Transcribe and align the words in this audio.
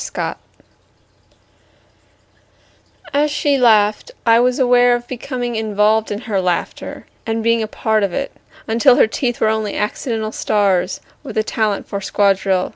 Hysteria 0.01 0.37
As 3.13 3.29
she 3.29 3.59
laughed 3.59 4.09
I 4.25 4.39
was 4.39 4.57
aware 4.57 4.95
of 4.95 5.07
becoming 5.07 5.55
involved 5.55 6.09
in 6.09 6.21
her 6.21 6.41
laughter 6.41 7.05
and 7.27 7.43
being 7.43 7.63
part 7.67 8.01
of 8.01 8.11
it, 8.11 8.31
until 8.67 8.95
her 8.95 9.05
teeth 9.05 9.39
were 9.39 9.47
only 9.49 9.77
accidental 9.77 10.31
stars 10.31 11.01
with 11.21 11.37
a 11.37 11.43
talent 11.43 11.87
for 11.87 12.01
squad 12.01 12.37
drill. 12.37 12.69